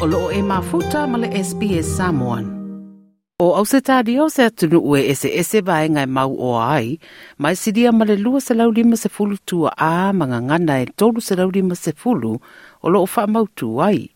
[0.00, 2.44] o loo e mafuta ma le SPS Samoan.
[3.36, 6.96] O au se tādio se atunu ue ese ese vai ngai mau o ai,
[7.36, 10.86] mai sidia ma le lua se lau lima se fulu tua a manga ngana e
[10.96, 12.32] tolu se lau lima se fulu
[12.80, 14.08] o loo wha mau tu ai.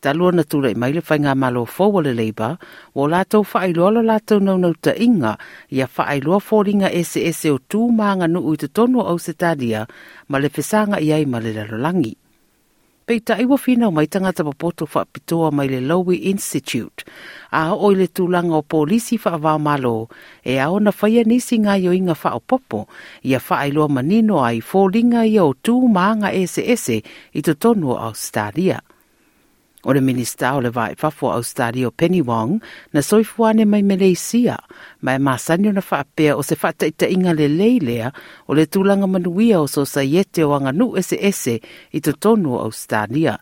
[0.00, 2.56] Ta lua na tula i maile whai malo fōwa le leiba,
[2.96, 5.36] o lātou whaailoa lo lātou naunau ta inga,
[5.68, 9.84] ia whaailoa fōringa ese ese o tū maanga nu ui te tonu au se tādia,
[10.28, 12.23] ma le whesanga i ai ma le lalolangi.
[13.04, 17.04] Pei ta iwa whina mai tangata papoto whapitoa mai le Lowy Institute.
[17.52, 20.08] A o le tūlanga o polisi wha malo,
[20.40, 22.88] e ao na whaia nisi ngā yo inga wha o popo,
[23.22, 27.02] ia wha manino ai fōlinga i o tū maanga ese ese
[27.34, 28.80] i to tonu o Australia.
[29.84, 32.56] O le minister o le vai fafo au stari o Penny Wong
[32.92, 34.56] na soifuane mai Malaysia
[35.04, 35.84] mai masani o na
[36.32, 38.08] o se whataita inga le leilea
[38.48, 41.60] o le tulanga manuia o so yete o anga ese ese
[41.92, 43.36] i to tonu au stania.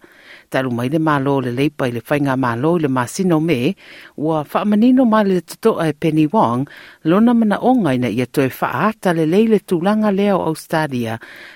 [0.51, 3.77] Talu mai le malo le leipa i le whainga malo i le masino me
[4.19, 6.67] ua whaamanino ma le tutoa e Penny Wong
[7.05, 10.57] lona mana ongai na ia toe whaata le leile tūlanga leo au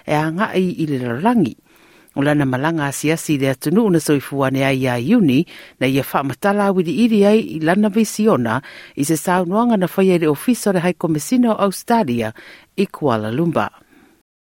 [0.06, 1.56] e anga i i le rarangi
[2.17, 2.47] O lana
[2.86, 5.47] asiasi le soifuane ai iuni
[5.78, 6.03] na ia
[7.27, 8.62] ai i lana visiona
[8.97, 9.17] i se
[9.77, 9.86] na
[10.19, 12.33] le ofiso le komesino Australia
[12.77, 13.69] i Kuala Lumpur.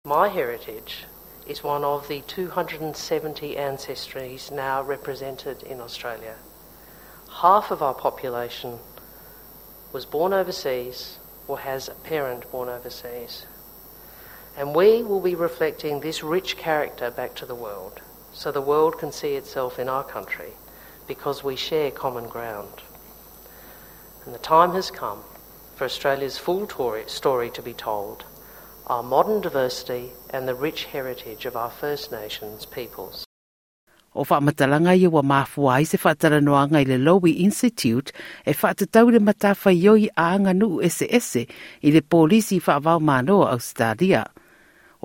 [0.05, 1.03] My heritage
[1.45, 6.35] is one of the 270 ancestries now represented in Australia.
[7.41, 8.79] Half of our population
[9.91, 13.45] was born overseas or has a parent born overseas.
[14.57, 18.01] And we will be reflecting this rich character back to the world
[18.33, 20.51] so the world can see itself in our country
[21.07, 22.81] because we share common ground.
[24.25, 25.23] And the time has come
[25.75, 26.67] for Australia's full
[27.05, 28.25] story to be told
[28.87, 33.25] our modern diversity and the rich heritage of our First Nations peoples.
[34.15, 38.11] O whamatalanga i wa mafua ai se whataranoanga i le Lowy Institute
[38.45, 41.45] e whaatatau le matafa ioi a anga nu ese ese
[41.83, 44.25] i le polisi whaavau manoa Australia.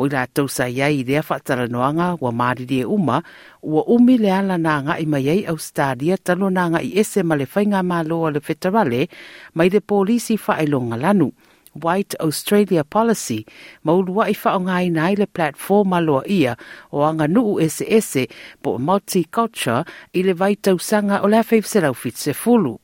[0.03, 3.21] O i rātou sa iai i rea whataranoanga wa māriri e uma,
[3.63, 7.23] ua umi le ala nā ngā i mai ei Australia talo nā ngā i ese
[7.23, 9.07] ma le whainga māloa le whetarale
[9.55, 11.31] mai le polisi whaelonga lanu.
[11.73, 13.47] White Australia Policy,
[13.87, 16.57] maulua i whaonga i nai le platform loa ia
[16.91, 18.27] o anga nuu ese ese
[18.63, 22.77] po multiculture i le vaitausanga o le awhaiv se fulu.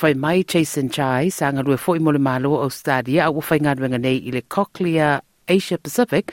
[0.00, 3.98] Whai mai Jason Chai, sanga rue fo i mo le malo Australia, au whai ngā
[3.98, 6.32] nei i le Cochlear Asia Pacific,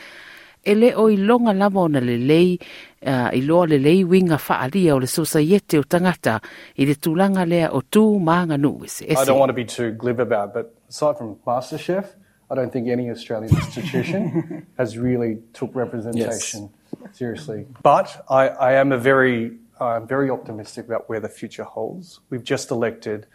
[0.66, 2.58] e le o i longa lama ona le lei,
[3.06, 6.40] uh, i loa le lei winga whaalia o le sosaiete o tangata
[6.78, 9.20] i le tūlanga lea o tū maanga nu ese ese.
[9.20, 12.16] I don't want to be too glib about it, but aside from MasterChef,
[12.50, 16.70] I don't think any Australian institution has really took representation
[17.02, 17.18] yes.
[17.18, 17.66] seriously.
[17.82, 22.22] But I, I am a very, I'm very optimistic about where the future holds.
[22.30, 23.26] We've just elected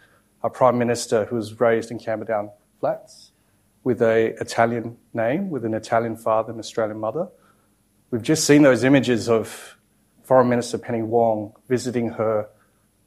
[0.41, 3.28] a prime minister who was raised in Camperdown Flats
[3.83, 7.27] with an Italian name, with an Italian father and Australian mother.
[8.11, 9.77] We've just seen those images of
[10.23, 12.49] Foreign Minister Penny Wong visiting her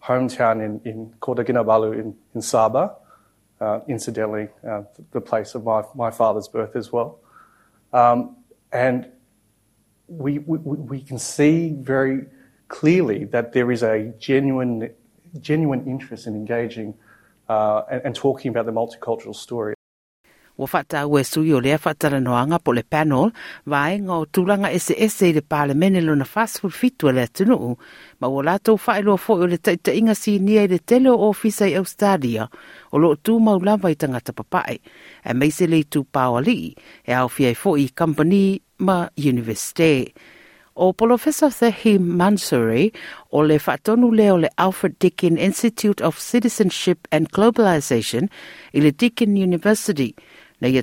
[0.02, 2.94] hometown in, in Kota Kinabalu in, in Sabah
[3.62, 7.20] uh, incidentally, uh, the place of my, my father's birth as well.
[7.92, 8.36] Um,
[8.72, 9.06] and
[10.08, 12.26] we, we, we can see very
[12.66, 14.90] clearly that there is a genuine,
[15.40, 16.94] genuine interest in engaging
[17.48, 19.74] uh, and, and talking about the multicultural story.
[20.62, 23.32] Ua whata ue sui o lea whatara noanga po le panel,
[23.66, 27.10] vai ngā o tūranga ese ese i le pāle mene lo na fast food fitu
[27.10, 27.72] le atunu,
[28.20, 31.16] ma ua lātou whaeloa fo o le taita inga si nia i le tele o
[31.30, 32.46] ofisa i Australia,
[32.92, 36.76] o lo tū maulama i tangata papai, e meise le tū pāwali,
[37.08, 40.14] e au fia i fo i company ma university.
[40.74, 42.86] O Professor Thehi Mansouri
[43.30, 48.30] o le whaatonu leo le Alfred Deakin Institute of Citizenship and Globalization
[48.72, 50.14] i le Deakin University,
[50.62, 50.82] na ia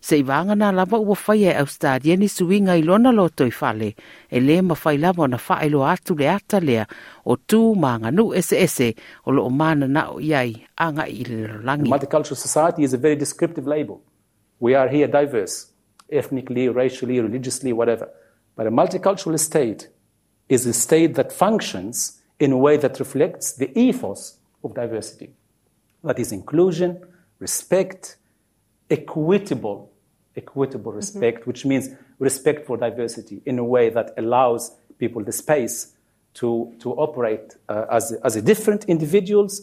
[0.00, 3.94] se i lava ua whai e Australia ni suinga i lona loto i whale
[4.28, 4.60] e le
[4.98, 6.86] lava na atu le ata lea
[7.24, 8.94] o tū ese ese
[9.24, 11.24] o mana na o iai anga i.
[11.24, 14.00] Multicultural society is a very descriptive label.
[14.58, 15.66] We are here diverse,
[16.10, 18.08] ethnically, racially, religiously, whatever.
[18.56, 19.88] But a multicultural state
[20.48, 25.30] is a state that functions in a way that reflects the ethos of diversity.
[26.02, 26.98] That is inclusion,
[27.38, 28.16] respect,
[28.90, 29.92] equitable,
[30.36, 30.96] equitable mm-hmm.
[30.96, 31.50] respect, mm-hmm.
[31.50, 35.94] which means respect for diversity in a way that allows people the space
[36.34, 39.62] to, to operate uh, as, as a different individuals.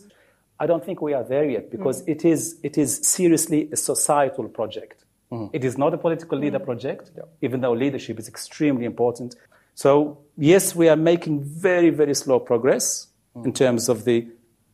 [0.59, 2.09] I don't think we are there yet because mm.
[2.09, 5.03] it, is, it is seriously a societal project.
[5.31, 5.49] Mm.
[5.51, 6.65] It is not a political leader mm.
[6.65, 7.23] project, yeah.
[7.41, 9.35] even though leadership is extremely important.
[9.73, 13.45] So, yes, we are making very, very slow progress mm.
[13.45, 14.27] in terms of the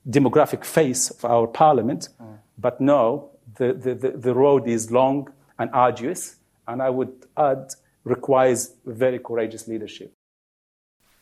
[0.08, 2.38] demographic face of our parliament, mm.
[2.58, 3.31] but no,
[3.62, 5.30] the, the, the road is long
[5.60, 6.38] and arduous,
[6.68, 7.74] and I would add,
[8.04, 10.14] requires very courageous leadership.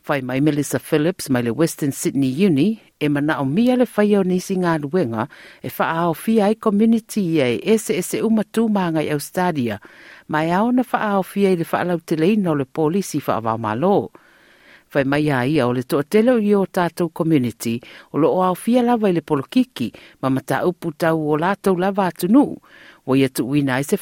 [0.08, 4.16] Whai mai Melissa Phillips mai le Western Sydney Uni e mana o mia le whai
[4.16, 5.26] o nisi ngā luenga
[5.62, 9.76] e wha ao fia ai community e ese ese umatu maanga i Australia
[10.28, 13.20] mai ao na wha ao fia i le wha alau te leina o le polisi
[13.26, 14.10] wha awau malo.
[14.90, 17.76] Mai a ia o le toa tele i o tātou community
[18.10, 22.10] o lo o ao fia i le polokiki ma mata upu tau o lātou lava
[23.06, 23.46] o ia tu
[23.82, 23.96] se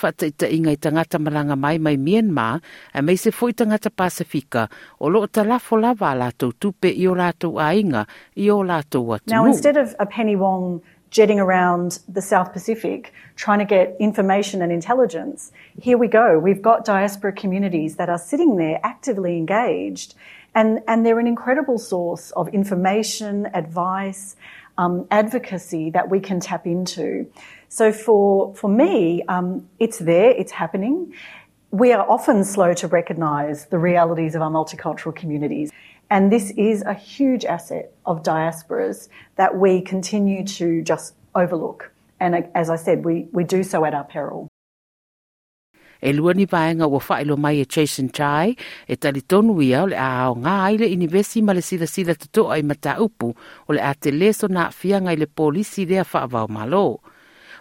[0.49, 2.63] inga i tangata malanga mai mai Myanmar
[3.03, 4.69] mai se fwoi tangata Pasifika
[4.99, 7.61] o lo lafo lava lātou tupe i o lātou
[8.37, 9.19] i o lātou.
[9.27, 10.81] Now instead of a Penny Wong
[11.11, 16.39] jetting around the South Pacific trying to get information and intelligence, here we go.
[16.39, 20.15] We've got diaspora communities that are sitting there actively engaged
[20.59, 24.35] and, and they're an incredible source of information, advice,
[24.77, 27.31] um, advocacy that we can tap into.
[27.69, 31.15] So for, for me, um, it's there, it's happening.
[31.71, 35.71] We are often slow to recognise the realities of our multicultural communities.
[36.11, 41.93] And this is a huge asset of diasporas that we continue to just overlook.
[42.19, 44.48] And as I said, we, we do so at our peril.
[46.01, 48.57] E lua ni vaenga ua whaelo mai e Jason Chai,
[48.87, 52.59] e tali tonu ia o le a ngā aile inivesi ma le sila sila tutoa
[52.59, 53.35] i mata upu
[53.69, 57.01] o le a te leso na fianga i le polisi rea whaavau malo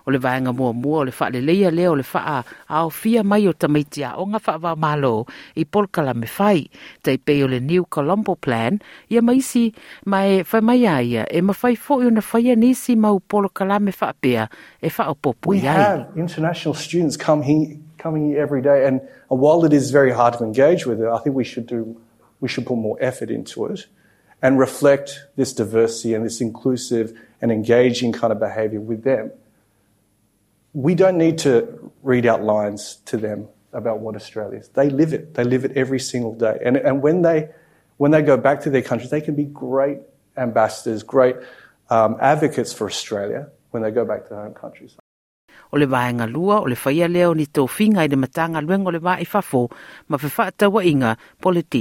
[0.08, 2.22] o le vaenga mua mua o le wha le leia leo le wha
[2.68, 5.26] a o fia mai o tamaiti a o ngā wha wa malo
[5.56, 6.64] i polkala me whai.
[7.04, 8.80] Tei pe o le New Colombo Plan,
[9.12, 9.74] ia maisi
[10.06, 13.82] mai whai mai aia e ma whai fo i o na whai nisi mau polkala
[13.84, 14.48] me wha pia
[14.82, 17.76] e wha o popu We have international students come here,
[18.08, 21.20] coming here every day and while it is very hard to engage with it, I
[21.20, 21.80] think we should do
[22.40, 23.88] we should put more effort into it
[24.42, 27.08] and reflect this diversity and this inclusive
[27.42, 29.32] and engaging kind of behavior with them
[30.78, 34.70] we don't need to read out lines to them about what Australia is.
[34.70, 35.34] They live it.
[35.34, 36.60] They live it every single day.
[36.64, 37.50] And, and when, they,
[37.98, 39.98] when they go back to their countries, they can be great
[40.38, 41.36] ambassadors, great
[41.90, 44.96] um, advocates for Australia when they go back to their home countries.
[45.72, 49.18] O le lua o le ni i le o le ma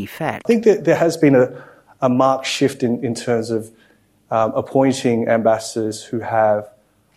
[0.06, 0.42] fact.
[0.44, 1.48] I think that there has been a,
[2.00, 3.70] a marked shift in, in terms of
[4.30, 6.68] um, appointing ambassadors who have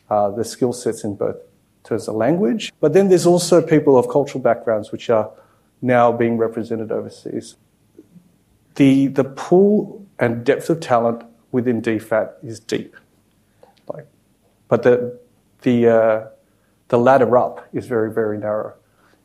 [0.09, 1.37] uh, the skill sets in both
[1.83, 2.71] terms of language.
[2.79, 5.29] But then there's also people of cultural backgrounds which are
[5.81, 7.55] now being represented overseas.
[8.75, 12.95] The, the pool and depth of talent within DFAT is deep.
[13.87, 14.07] Like,
[14.67, 15.19] but the,
[15.61, 16.27] the, uh,
[16.89, 18.73] the ladder up is very, very narrow.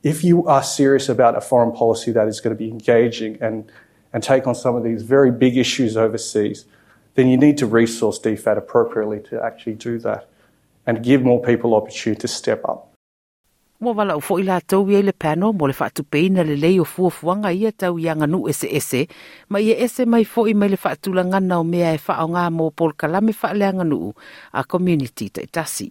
[0.03, 3.71] If you are serious about a foreign policy that is going to be engaging and,
[4.13, 6.67] and take on some of these very big issues overseas,
[7.15, 10.29] then you need to resource DFAT appropriately to actually do that.
[10.87, 12.93] and give more people opportunity to step up.
[13.81, 16.79] Mo wala u fo ila tau ia le pano mo le whaatu peina le lei
[16.81, 19.09] o fuafuanga ia tau ia nganu ese ese,
[19.49, 22.29] ma ia ese mai fo i mai le whaatu la ngana o mea e whao
[22.31, 24.15] ngā mō pol kalame wha le nganu
[24.53, 25.91] a community te tasi.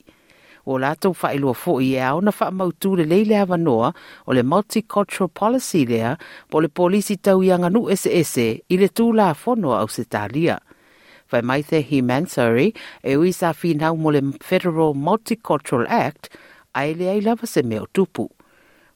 [0.64, 3.90] O lātou tau wha ilua fo i au na wha mautū le leile awa noa
[4.28, 6.14] o le multicultural policy lea
[6.50, 10.06] po le polisi tau i anganu ese ese i le tū la fono au se
[10.08, 10.62] tālia.
[11.32, 12.70] Whai mai te hi Mansari
[13.04, 16.32] e ui sa whinau mo le Federal Multicultural Act
[16.80, 18.30] ai le ai lava se meo tupu.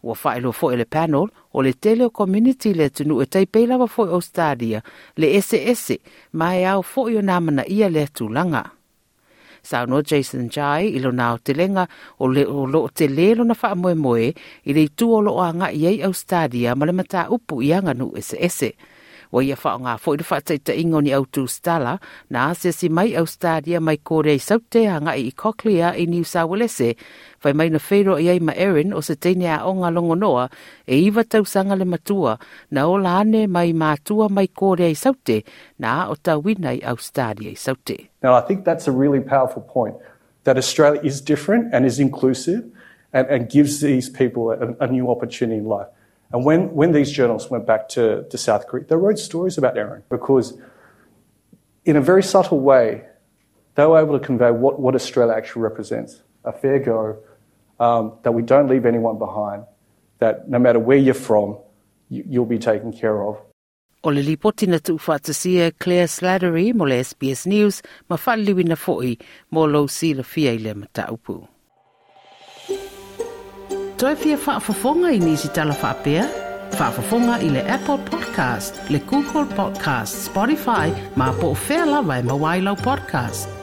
[0.07, 4.07] Ua whaelo fo le panel o le tele community le tunu e taipei lava fo
[4.07, 4.79] o stadia
[5.17, 5.99] le ese ese
[6.31, 8.76] mai au fo i o namana ia le tūlanga.
[9.67, 11.83] Sa no Jason Jai ilo nao te lenga
[12.23, 14.27] o le o lo te lelo na wha moe moe
[14.69, 17.73] i le tu o lo anga i ei au stadia ma le mata upu i
[17.77, 18.69] anga nu ese ese
[19.31, 21.97] wa ia wha ngā fo i wha taita ingo ni autu stala
[22.29, 23.25] na se si mai au
[23.81, 26.81] mai kore i saute hanga i Cochlea i New South Wales
[27.53, 27.79] mai na
[28.17, 30.49] i ai ma Erin o se teine a onga longo noa
[30.87, 32.37] e iwa tau sanga le matua
[32.71, 35.43] na o lane mai mātua mai kore i saute
[35.79, 36.15] na o
[36.83, 36.97] au
[37.51, 38.09] i saute.
[38.23, 39.95] Now I think that's a really powerful point
[40.43, 42.63] that Australia is different and is inclusive
[43.13, 45.87] and, and gives these people a, a new opportunity in life.
[46.31, 49.77] And when, when these journalists went back to, to South Korea, they wrote stories about
[49.77, 50.57] Aaron because,
[51.85, 53.05] in a very subtle way,
[53.75, 57.17] they were able to convey what, what Australia actually represents a fair go,
[57.79, 59.63] um, that we don't leave anyone behind,
[60.19, 61.57] that no matter where you're from,
[62.09, 63.37] you, you'll be taken care of.
[64.03, 69.17] O le lipoti na tu Claire Slattery mo le SBS News ma whaliwi na foi
[69.51, 71.47] mo lo si fia i le mata upu.
[73.97, 76.25] Toi fia whaafafonga i nisi tala whaapea?
[76.79, 82.23] Whaafafonga i le Apple Podcast, le Google Podcast, Spotify, ma po o whea lawa e
[82.23, 83.56] mawailau podcast.